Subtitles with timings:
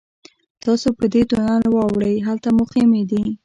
[0.63, 3.23] تاسو په دې تونل ورواوړئ هلته مو خیمې دي.